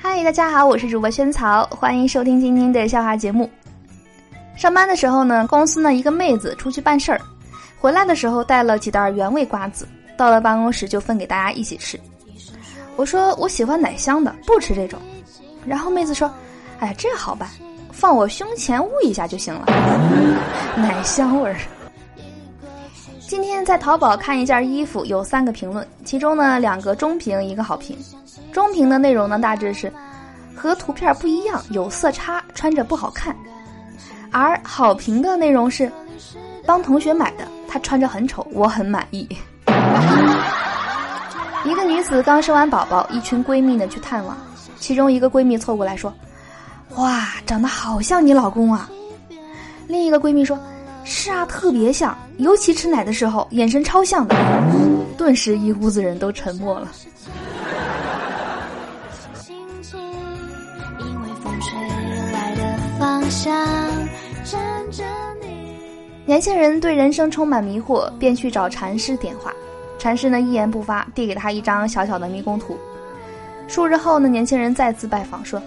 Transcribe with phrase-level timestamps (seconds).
[0.00, 3.48] 嗨，大家好，我是主播萱草，欢迎收听今天的笑话节目。
[4.56, 7.20] 上班的时候呢，公司呢一个妹子出去办事儿，
[7.78, 9.86] 回来的时候带了几袋原味瓜子，
[10.16, 11.98] 到了办公室就分给大家一起吃。
[12.96, 14.98] 我说我喜欢奶香的，不吃这种。
[15.66, 16.30] 然后妹子说
[16.80, 17.48] ：“哎，这好办，
[17.90, 19.66] 放我胸前捂一下就行了，
[20.76, 21.56] 奶香味儿。”
[23.32, 27.96] 今天在淘宝看一件衣服，有三个评论，其中呢两个中评，一个好评。
[28.52, 29.90] 中评的内容呢大致是
[30.54, 33.34] 和图片不一样，有色差，穿着不好看。
[34.30, 35.90] 而好评的内容是
[36.66, 39.26] 帮同学买的，他穿着很丑，我很满意。
[41.64, 44.36] 一个女子刚生完宝宝，一群闺蜜呢去探望，
[44.78, 46.12] 其中一个闺蜜凑过来说
[46.96, 48.90] ：“哇，长得好像你老公啊。”
[49.88, 50.58] 另一个闺蜜说。
[51.04, 54.34] 是啊，特别像，尤其吃奶的时候，眼神超像的。
[55.16, 56.88] 顿时一屋子人都沉默了。
[66.24, 69.52] 年轻人对人生充满迷惑，便去找禅师点化。
[69.98, 72.76] 禅师呢一言不发，递给他一张小小的迷宫图。
[73.68, 75.60] 数日后呢，年轻人再次拜访，说：“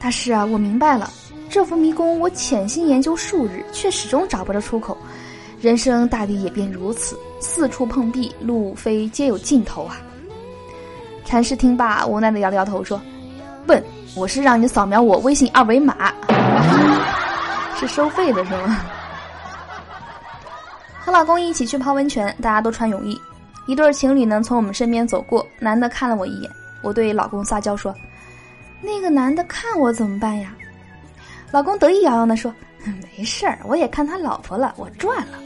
[0.00, 1.10] 大师啊，我明白了。”
[1.52, 4.96] 这幅迷宫我潜心研究数日，却始终找不着出口。
[5.60, 10.00] 人生大抵也便如此，四处碰壁，路非皆有尽头啊！
[11.26, 12.98] 禅师听罢，无奈的摇了摇头说
[13.68, 13.84] ：“笨，
[14.16, 16.14] 我是让你扫描我微信二维码，
[17.78, 18.80] 是收费的是吗？”
[21.04, 23.20] 和老公一起去泡温泉，大家都穿泳衣。
[23.66, 26.50] 一对情侣呢从我们身边走过，男的看了我一眼，
[26.80, 27.94] 我对老公撒娇说
[28.80, 30.54] ：“那个男的看我怎么办呀？”
[31.52, 32.50] 老公得意洋洋地说
[33.16, 35.38] ：“没事儿，我也看他老婆了，我赚了。”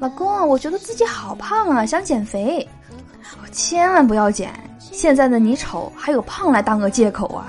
[0.00, 2.68] 老公，我觉得自己好胖啊，想减肥。
[3.40, 7.46] 我千万不要减，现在的你丑，还有胖来当个借口啊！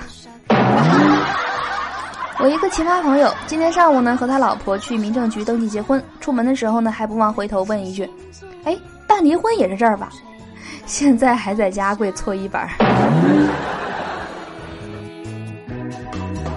[2.39, 8.07] 我一个奇葩朋友，今天上午呢和他老婆去民政局登记结婚，出门的时候呢还不忘回头问一句
[8.63, 8.77] ：“哎，
[9.07, 10.09] 办离婚也是这儿吧？”
[10.85, 12.69] 现在还在家跪搓衣板。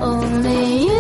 [0.01, 0.93] Only you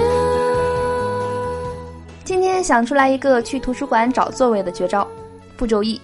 [2.24, 5.06] 今天想出来一个去图书馆找座位的绝招。
[5.56, 6.00] 步骤一，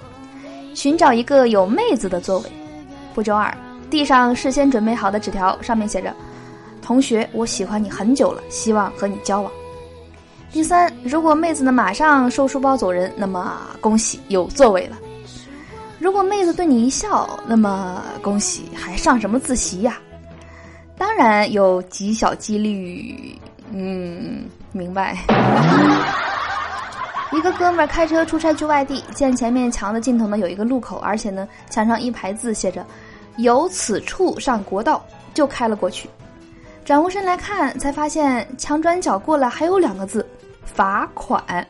[0.74, 2.44] 寻找一个有妹子的座位。
[3.14, 3.54] 步骤二，
[3.90, 6.14] 递上事先准备好的纸条，上面写着
[6.82, 9.50] ：“同学，我喜欢你很久了，希望和你交往。”
[10.52, 14.96] 第三，如果妹子呢马上收书包走人，那么恭喜有座位了；
[15.98, 19.98] 如果妹子对你一笑，那么恭喜还上什么自习呀？
[20.96, 23.38] 当然有极小几率，
[23.72, 25.16] 嗯，明白。
[27.32, 32.84] 一个哥们儿开车出差去外地，见前面墙的尽头呢有一个路口，而且呢墙上一排字写着
[33.38, 35.02] “由此处上国道”，
[35.32, 36.08] 就开了过去。
[36.84, 40.26] 转过身来看，才发现墙转角过来还有两个字
[40.62, 41.66] “罚款”。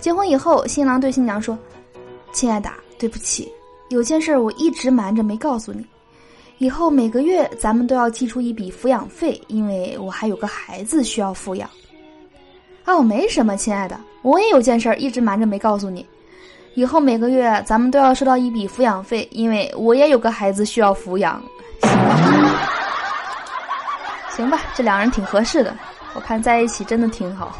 [0.00, 1.56] 结婚以后，新郎对新娘说
[2.32, 3.52] ：“亲爱的，对不起。”
[3.88, 5.86] 有件事我一直瞒着没告诉你，
[6.58, 11.70] 以后每个月咱们都要寄出一笔抚养费，因为我还有个孩子需要抚养。
[12.84, 16.04] 哦，没什么，亲爱的，我也有件事一直瞒着没告诉你，
[16.74, 21.40] 以后每个月咱们都要收到一笔抚养费，因为我也有个孩子需要抚养。
[24.30, 25.76] 行吧，这两人挺合适的，
[26.14, 27.56] 我看在一起真的挺好。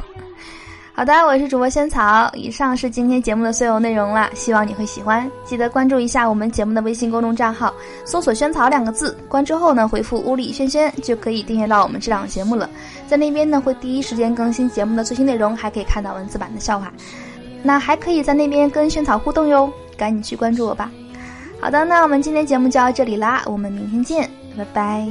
[0.97, 2.27] 好的，我是主播萱草。
[2.33, 5.31] 以上是今天节目的所有内容了，希望你会喜欢。
[5.45, 7.71] 记得关注一下我们节目的微信公众账号，
[8.07, 12.71] 搜索“萱草”两个字，关注后呢，回复“屋里萱萱”就可以订阅到我们这档节目了。
[13.07, 16.91] 在那边呢，会第一时间更新节目的最新内容，还可以看到文字版的笑话。
[17.63, 20.91] 那还可以在那边跟萱草互动哟，赶紧去关注我吧。
[21.61, 25.07] 好的，那我们今天节目就到这里啦，我们明天见，拜拜。